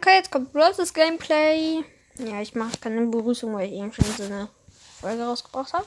[0.00, 0.94] Okay, jetzt kommt Bros.
[0.94, 1.84] Gameplay.
[2.16, 4.48] Ja, ich mache keine Begrüßung, weil ich eben schon so eine
[4.98, 5.86] Folge rausgebracht habe.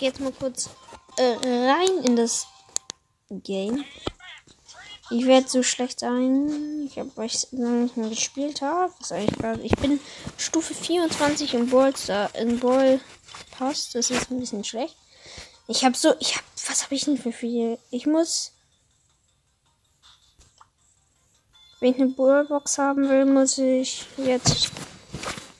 [0.00, 0.70] Jetzt mal kurz
[1.18, 2.46] äh, rein in das
[3.28, 3.84] Game.
[5.10, 6.86] Ich werde so schlecht sein.
[6.86, 8.94] Ich habe euch lange nicht mehr gespielt habe.
[9.62, 10.00] Ich bin
[10.38, 11.92] Stufe 24 im Brawl
[12.32, 12.98] in Brawl
[13.50, 13.90] Pass.
[13.90, 14.96] Das ist ein bisschen schlecht.
[15.68, 17.78] Ich habe so, ich habe, was habe ich denn für viel?
[17.90, 18.53] Ich muss,
[21.84, 24.72] wenn ich eine Brawlbox haben will, muss ich jetzt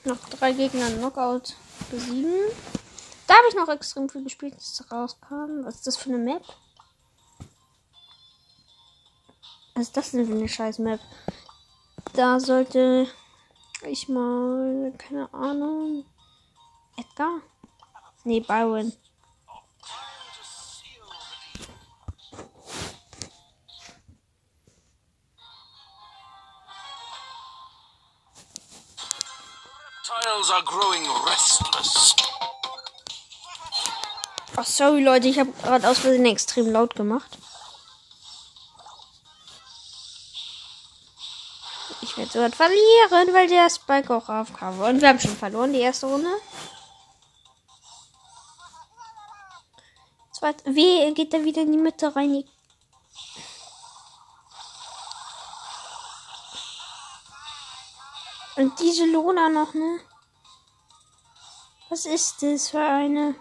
[0.04, 1.54] noch drei Gegner Knockout
[1.90, 2.32] besiegen.
[3.26, 5.64] Da habe ich noch extrem viel gespielt, bis es rauskam.
[5.64, 6.42] Was ist das für eine Map?
[9.74, 11.00] Was ist das denn für eine scheiß Map?
[12.14, 13.06] Da sollte
[13.86, 16.06] ich mal, keine Ahnung.
[16.96, 17.42] Edgar?
[18.24, 18.94] Nee, Byron.
[30.54, 32.14] Are growing restless.
[34.56, 37.38] Oh, sorry Leute, ich habe gerade aus Versehen extrem laut gemacht.
[42.02, 44.90] Ich werde sogar verlieren, weil der Spike auch AFK war.
[44.90, 46.30] Und wir haben schon verloren, die erste Runde.
[50.30, 52.44] Zweit, wie geht er wieder in die Mitte rein?
[58.56, 59.98] Und diese Lona noch, ne?
[61.94, 63.36] Was ist das für eine?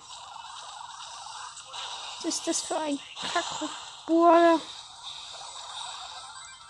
[2.22, 3.00] Was ist das für ein
[3.34, 4.60] Kackburger?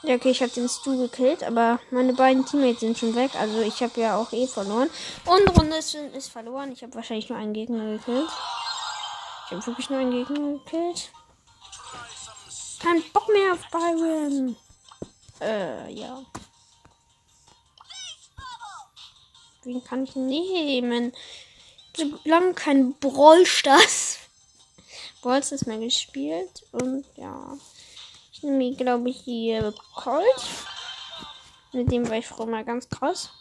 [0.03, 3.35] Ja, okay, ich habe den Stu gekillt, aber meine beiden Teammates sind schon weg.
[3.35, 4.89] Also ich habe ja auch eh verloren.
[5.25, 6.71] Und Runde ist, ist verloren.
[6.71, 8.31] Ich habe wahrscheinlich nur einen Gegner gekillt.
[9.47, 11.11] Ich habe wirklich nur einen Gegner gekillt.
[12.79, 14.55] Kein Bock mehr auf Byron.
[15.41, 16.23] Äh, ja.
[19.65, 21.11] Wen kann ich nehmen?
[21.95, 24.17] So lange kein Brawlstars.
[25.21, 26.65] Balls ist mehr gespielt.
[26.71, 27.57] Und ja.
[28.31, 30.25] Ich nehme, glaube ich, hier Colt.
[31.71, 33.31] Mit dem war ich früher mal ganz krass.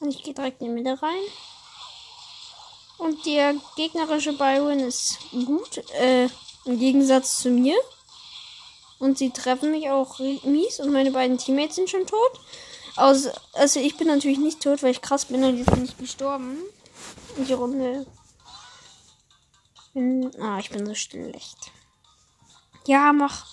[0.00, 1.14] Und ich gehe direkt in die Mitte rein.
[3.08, 5.78] Und der gegnerische Byron ist gut.
[5.94, 6.28] Äh,
[6.66, 7.76] Im Gegensatz zu mir.
[8.98, 12.32] Und sie treffen mich auch mies und meine beiden Teammates sind schon tot.
[12.96, 15.98] Also, also ich bin natürlich nicht tot, weil ich krass bin und die sind nicht
[15.98, 16.58] gestorben.
[17.38, 18.06] In die Runde.
[19.94, 21.70] Bin, ah, ich bin so schlecht.
[22.86, 23.46] Ja, mach.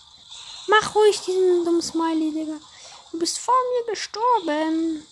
[0.67, 2.57] Mach ruhig diesen dummen Smiley, Digga.
[3.13, 5.05] Du bist vor mir gestorben.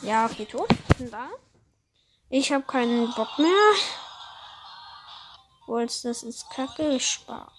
[0.00, 0.68] Ja, okay, tot.
[0.96, 1.28] Bin da.
[2.38, 3.72] Ich habe keinen Bock mehr.
[5.66, 6.96] Wollt das ist kacke.
[6.96, 7.50] Ich spare.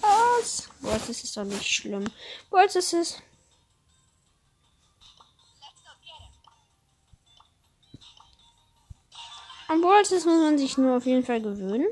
[0.00, 0.68] Was?
[0.80, 2.04] Boah, das ist doch nicht schlimm.
[2.50, 3.22] Boah, das ist.
[9.68, 11.86] An Balls muss man sich nur auf jeden Fall gewöhnen.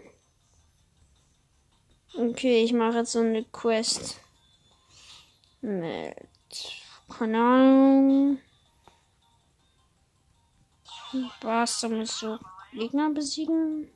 [2.12, 4.18] Okay, ich mache jetzt so eine Quest
[5.60, 6.16] mit.
[7.08, 8.40] Keine Ahnung.
[11.40, 12.38] Was, da muss so
[12.72, 13.90] Gegner besiegen.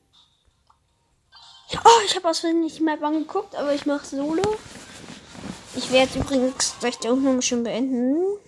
[1.84, 4.58] Oh, ich habe aus Versehen nicht die Map angeguckt, aber ich mache Solo.
[5.74, 8.38] Ich werde übrigens gleich die Aufnahme schon beenden.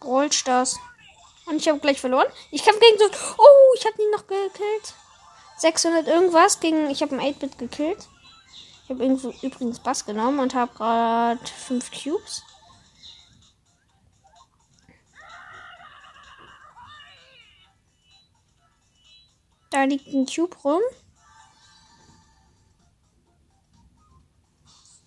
[0.00, 0.78] Brawl Stars.
[1.46, 2.26] Und ich habe gleich verloren.
[2.50, 3.04] Ich kämpfe gegen so.
[3.38, 4.94] Oh, ich habe ihn noch gekillt.
[5.58, 6.90] 600 irgendwas gegen.
[6.90, 8.08] Ich habe einen 8-Bit gekillt.
[8.90, 12.42] Ich habe übrigens Bass genommen und habe gerade 5 Cubes.
[19.70, 20.82] Da liegt ein Cube rum.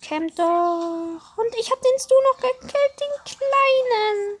[0.00, 1.36] Camp doch.
[1.36, 4.38] Und ich habe den Stu noch gekillt, den kleinen.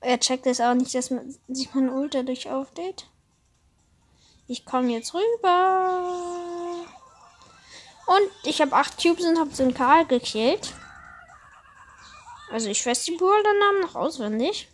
[0.00, 3.06] Er checkt es auch nicht, dass man sich mein Ult dadurch auflädt.
[4.46, 6.39] Ich komme jetzt rüber.
[8.10, 10.74] Und ich habe acht Cubes und habe den Karl gekillt.
[12.50, 14.68] Also ich weiß die Brawler-Namen noch auswendig.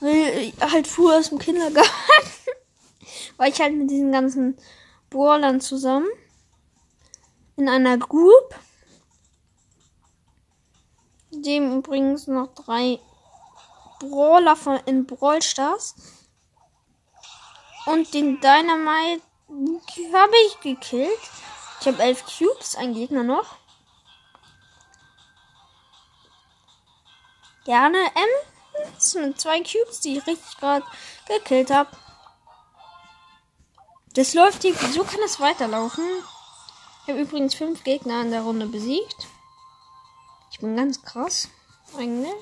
[0.00, 1.88] Weil halt früher aus dem Kindergarten
[3.36, 4.58] war ich halt mit diesen ganzen
[5.10, 6.08] Brawlern zusammen.
[7.54, 8.56] In einer Group.
[11.30, 12.98] Dem übrigens noch drei
[14.00, 15.94] Brawler von in Brawl Stars.
[17.86, 19.22] Und den Dynamite
[20.12, 21.20] habe ich gekillt.
[21.80, 23.56] Ich habe elf Cubes, ein Gegner noch.
[27.64, 28.92] Gerne M.
[28.98, 30.86] Sind zwei Cubes, die ich richtig gerade
[31.26, 31.90] gekillt habe.
[34.14, 34.74] Das läuft hier.
[34.74, 36.04] So kann es weiterlaufen.
[37.02, 39.28] Ich habe übrigens fünf Gegner in der Runde besiegt.
[40.50, 41.48] Ich bin ganz krass.
[41.96, 42.32] Eigentlich.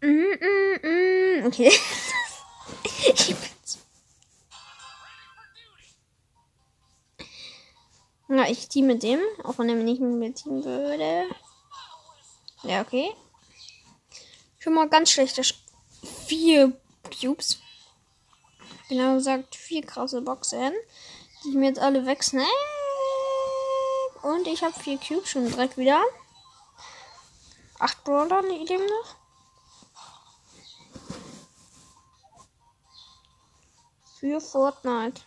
[0.00, 1.46] Mm, mm, mm.
[1.46, 1.72] Okay.
[8.28, 11.24] Na, ich team mit dem, auch wenn er nicht mit mir teamen würde.
[12.62, 13.14] Ja, okay.
[14.58, 15.44] Schon mal ganz schlechter.
[15.44, 15.54] Sch
[16.26, 16.72] vier
[17.20, 17.58] Cubes.
[18.88, 20.72] Genau gesagt, vier krasse Boxen,
[21.44, 22.46] die ich mir jetzt alle wegsnack.
[24.22, 26.02] Und ich habe vier Cubes schon direkt wieder.
[27.78, 29.16] Acht Brawler neben noch.
[34.18, 35.22] Für Fortnite.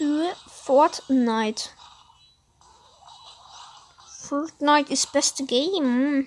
[0.00, 1.68] Für Fortnite.
[4.08, 6.26] Fortnite ist beste Game.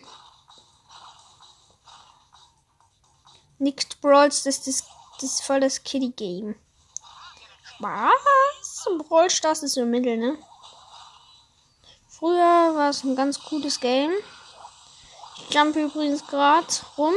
[3.57, 4.85] Nicht Brawls, das ist,
[5.15, 6.53] das ist voll das Kitty-Game.
[7.63, 8.89] Spaß.
[9.09, 10.37] Brawl Stars ist so mittel, ne?
[12.09, 14.11] Früher war es ein ganz cooles Game.
[15.37, 17.15] Ich jump übrigens gerade rum.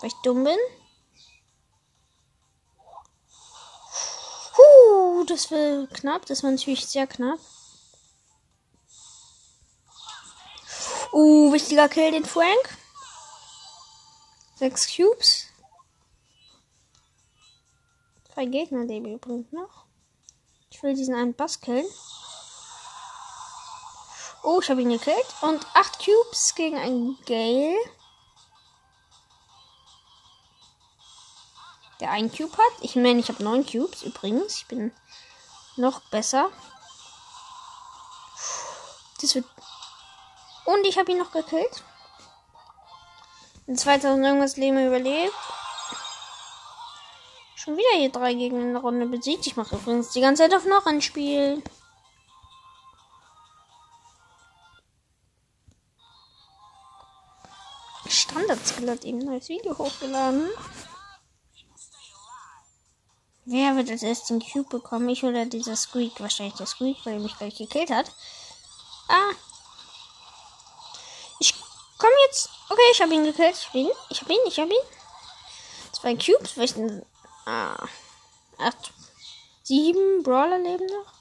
[0.00, 0.58] Weil ich dumm bin.
[5.26, 6.26] Das war knapp.
[6.26, 7.40] Das war natürlich sehr knapp.
[11.12, 12.78] Uh, wichtiger Kill, den Frank.
[14.56, 15.46] Sechs Cubes.
[18.32, 19.86] Zwei Gegner leben übrigens noch.
[20.70, 21.86] Ich will diesen einen Bass killen.
[24.42, 25.26] Oh, ich habe ihn gekillt.
[25.40, 27.74] Und acht Cubes gegen einen Gale.
[32.00, 32.82] Der einen Cube hat.
[32.82, 34.56] Ich meine, ich habe neun Cubes übrigens.
[34.56, 34.92] Ich bin
[35.76, 36.50] noch besser.
[39.20, 39.46] Das wird
[40.66, 41.84] und ich habe ihn noch gekillt.
[43.66, 45.32] In 2000 irgendwas Leben überlebt.
[47.54, 49.46] Schon wieder hier drei Gegner in der Runde besiegt.
[49.46, 51.62] Ich mache übrigens die ganze Zeit auf noch ein Spiel.
[58.08, 60.48] Standard-Skill hat eben ein neues Video hochgeladen.
[63.46, 65.08] Wer wird als erstes den Cube bekommen?
[65.08, 66.20] Ich oder dieser Squeak?
[66.20, 68.10] Wahrscheinlich der Squeak, weil er mich gleich gekillt hat.
[69.08, 69.32] Ah,
[71.98, 72.50] Komm jetzt.
[72.68, 73.56] Okay, ich habe ihn gekillt.
[73.56, 73.90] Ich ihn.
[74.10, 74.40] Ich habe ihn.
[74.46, 74.86] Ich habe ihn.
[75.92, 76.56] Zwei Cubes.
[76.56, 77.04] Welchen?
[77.46, 77.88] Ah.
[78.58, 78.92] Acht.
[79.62, 81.12] Sieben Brawler leben noch.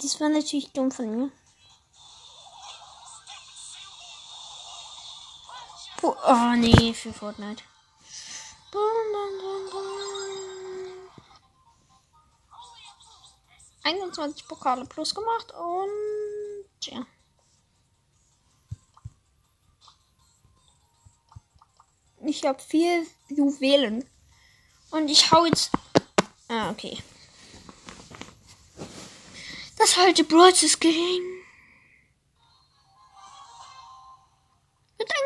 [0.00, 1.30] Das war natürlich dumm von mir.
[6.24, 7.64] Oh nee, für Fortnite.
[13.84, 17.04] 21 Pokale plus gemacht und ja.
[22.24, 24.08] Ich habe vier Juwelen.
[24.90, 25.72] Und ich hau jetzt.
[26.48, 27.02] Ah, okay.
[29.76, 31.31] Das alte Brawls Game.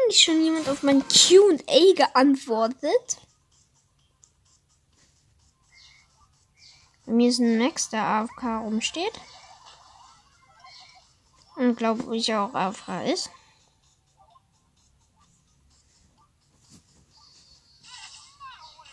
[0.06, 3.18] Eigentlich schon jemand auf mein QA geantwortet?
[7.04, 9.20] Bei mir ist ein Max, der AFK rumsteht.
[11.56, 13.30] Und glaube ich auch AFK ist.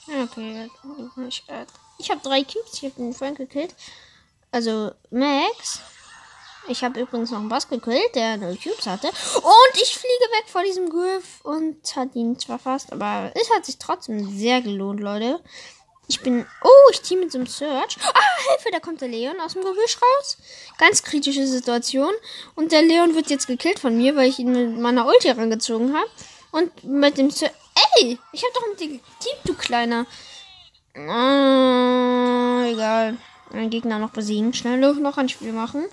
[0.08, 0.68] Okay,
[2.00, 2.74] ich habe drei Cubes.
[2.74, 3.76] Ich habe den Frank gekillt.
[4.50, 5.80] Also Max.
[6.68, 9.08] Ich habe übrigens noch einen Bass gekillt, der null Cubes hatte.
[9.08, 13.66] Und ich fliege weg vor diesem Griff und hat ihn zwar fast, aber es hat
[13.66, 15.40] sich trotzdem sehr gelohnt, Leute.
[16.08, 16.46] Ich bin.
[16.64, 17.98] Oh, ich team mit so einem Search.
[18.14, 20.38] Ah, Hilfe, da kommt der Leon aus dem Gebüsch raus.
[20.78, 22.12] Ganz kritische Situation.
[22.56, 25.96] Und der Leon wird jetzt gekillt von mir, weil ich ihn mit meiner Ulti herangezogen
[25.96, 26.10] habe.
[26.52, 27.54] Und mit dem Search.
[27.96, 29.00] Ey, ich hab doch ein Team,
[29.46, 30.06] du kleiner.
[30.96, 33.18] Ah, egal.
[33.54, 34.54] Einen Gegner noch besiegen.
[34.54, 35.86] Schnell noch ein Spiel machen.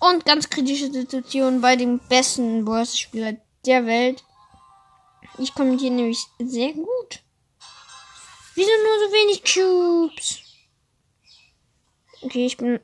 [0.00, 4.24] Und ganz kritische Situation bei dem besten Boss-Spieler der Welt.
[5.38, 7.20] Ich kommentiere nämlich sehr gut.
[8.56, 10.40] Wieso nur so wenig Cubes?
[12.22, 12.80] Okay, ich bin.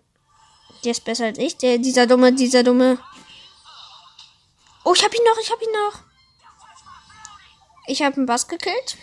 [0.85, 1.57] Der ist besser als ich.
[1.57, 2.99] Der, dieser dumme, dieser dumme.
[4.85, 6.03] Oh, ich hab ihn noch, ich hab ihn noch.
[7.89, 8.97] Ich habe einen Bass gekillt.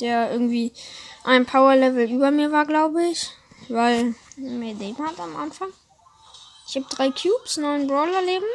[0.00, 0.72] Der irgendwie
[1.24, 3.30] ein Power-Level über mir war, glaube ich.
[3.68, 5.72] weil mehr Leben hat am Anfang.
[6.68, 8.46] Ich habe drei Cubes, neun Brawler-Leben.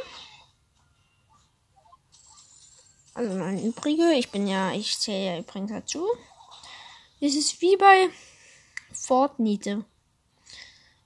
[3.13, 4.13] Also neun übrige.
[4.13, 6.07] Ich bin ja, ich zähle ja übrigens dazu.
[7.19, 8.09] Es ist wie bei
[8.93, 9.85] Fortnite.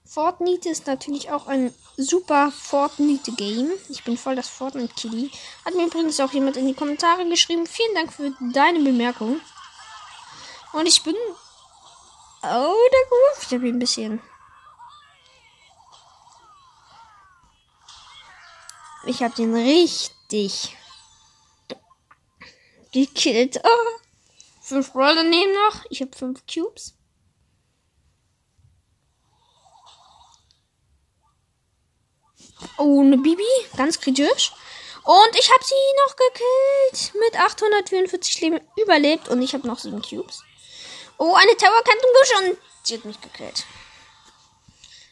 [0.05, 3.71] Fortnite ist natürlich auch ein super Fortnite-Game.
[3.89, 5.31] Ich bin voll das Fortnite-Kitty.
[5.65, 7.67] Hat mir übrigens auch jemand in die Kommentare geschrieben.
[7.67, 9.41] Vielen Dank für deine Bemerkung.
[10.73, 11.15] Und ich bin.
[12.43, 13.41] Oh, der Groove.
[13.41, 14.21] Ich habe ihn ein bisschen.
[19.07, 20.75] Ich habe den richtig
[22.91, 23.59] gekillt.
[23.63, 23.99] Oh.
[24.61, 25.85] Fünf Brawler nehmen noch.
[25.89, 26.95] Ich habe fünf Cubes.
[32.77, 33.43] Oh, eine Bibi.
[33.77, 34.53] Ganz kritisch.
[35.03, 35.75] Und ich habe sie
[36.07, 37.13] noch gekillt.
[37.21, 39.29] Mit 844 Leben überlebt.
[39.29, 40.41] Und ich habe noch sieben Cubes.
[41.19, 43.65] Oh, eine Tower kennt im Busch und sie hat mich gekillt.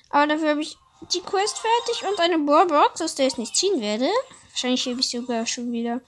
[0.10, 0.78] Aber dafür habe ich
[1.12, 4.10] die Quest fertig und eine Bohrbox, aus der ich nicht ziehen werde.
[4.52, 6.02] Wahrscheinlich habe ich sogar schon wieder.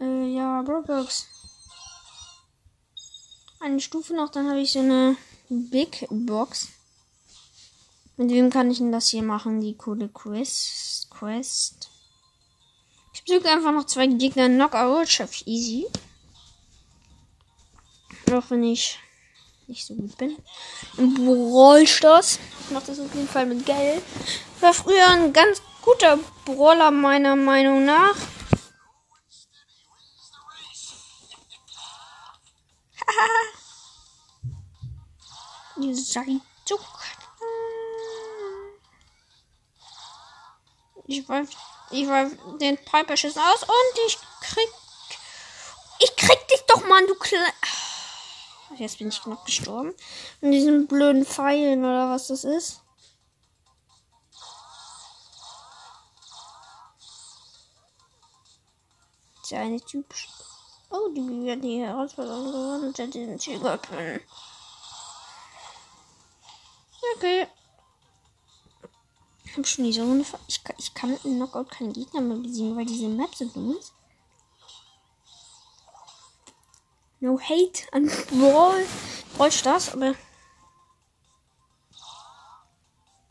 [0.00, 1.26] Äh, ja, Bohrbox.
[3.60, 5.16] Eine Stufe noch, dann habe ich so eine
[5.48, 6.68] Big Box.
[8.16, 9.60] Mit wem kann ich denn das hier machen?
[9.60, 11.10] Die coole Quest.
[11.10, 11.90] Quest.
[13.12, 15.08] Ich besuche einfach noch zwei Gegner Knockout.
[15.08, 15.86] Schaff ich easy.
[18.32, 18.98] Auch wenn ich
[19.68, 20.36] nicht so gut bin.
[20.96, 22.38] Im Brawl Stars.
[22.64, 24.02] Ich mache das auf jeden Fall mit Geld.
[24.60, 28.16] War früher ein ganz guter Brawler meiner Meinung nach.
[35.80, 36.26] Ihr seid
[36.66, 36.78] so
[41.06, 41.48] Ich werf,
[41.90, 44.68] ich werf den Piper schießen aus und ich krieg.
[45.98, 47.52] Ich krieg dich doch, Mann, du klein.
[48.78, 49.92] Jetzt bin ich knapp gestorben.
[50.40, 52.80] In diesen blöden Pfeilen oder was das ist.
[59.50, 60.12] Der eine Typ.
[60.90, 64.20] Oh, die werden die Herausforderung gewonnen unter den Tigerpen.
[67.16, 67.46] Okay.
[69.44, 70.24] Ich habe schon die so eine.
[70.48, 73.76] Ich, ich kann mit dem Knockout keinen Gegner mehr besiegen, weil diese Map so dumm
[73.78, 73.92] ist.
[77.24, 78.86] No hate an Brawl.
[79.38, 80.14] Bräuchte das, aber.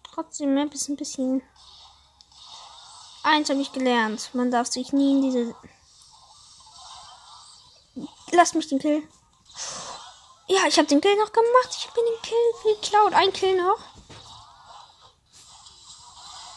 [0.01, 1.43] Trotzdem, Map ist ein bisschen.
[3.21, 4.31] Eins habe ich gelernt.
[4.33, 5.55] Man darf sich nie in diese.
[8.31, 9.07] Lass mich den Kill.
[10.47, 11.77] Ja, ich habe den Kill noch gemacht.
[11.77, 13.13] Ich habe den Kill geklaut.
[13.13, 13.77] Ein Kill noch.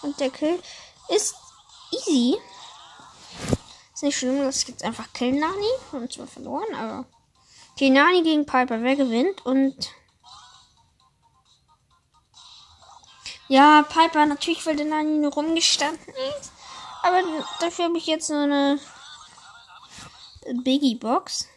[0.00, 0.59] Und der Kill
[1.11, 1.35] ist
[1.90, 2.40] easy.
[3.93, 5.69] Ist nicht schlimm, das jetzt einfach Kill Nani.
[5.93, 7.05] Und zwar verloren, aber.
[7.76, 8.83] Okay, Nani gegen Piper.
[8.83, 9.45] Wer gewinnt?
[9.45, 9.90] Und.
[13.49, 16.52] Ja, Piper natürlich, weil der Nani nur rumgestanden ist.
[17.02, 17.23] Aber
[17.61, 18.80] dafür habe ich jetzt so eine
[20.64, 21.49] Biggie-Box.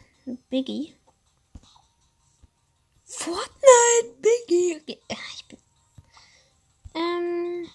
[0.50, 0.94] Biggie.
[3.06, 4.76] Fortnite Biggie.
[4.76, 5.00] Okay.
[5.34, 5.58] Ich bin.
[6.96, 7.70] Ähm.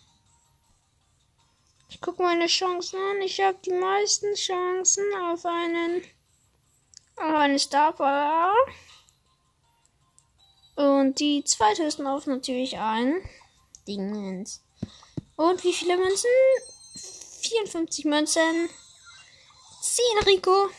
[1.90, 3.24] Ich gucke meine Chancen an.
[3.24, 6.04] Ich habe die meisten Chancen auf einen
[7.34, 8.54] eine Star Power.
[10.76, 13.22] Und die zweithöchsten auf natürlich ein
[13.88, 14.62] Dingens.
[15.36, 16.30] Und wie viele Münzen?
[17.42, 18.70] 54 Münzen.
[19.82, 20.70] 10 Rico.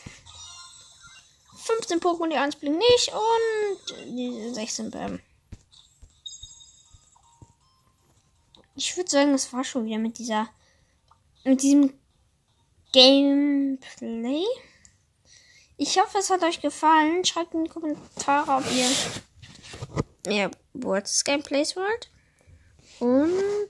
[1.55, 3.11] 15 Pokémon, die 1 blinkt nicht.
[3.13, 5.19] Und die 16 Bam.
[8.75, 10.49] Ich würde sagen, das war schon wieder mit dieser.
[11.43, 11.93] Mit diesem
[12.93, 14.43] Gameplay.
[15.77, 17.23] Ich hoffe, es hat euch gefallen.
[17.23, 18.89] Schreibt in die Kommentare, ob ihr
[20.25, 22.11] mehr Words Gameplays wollt.
[22.99, 23.69] Und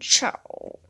[0.00, 0.80] ciao.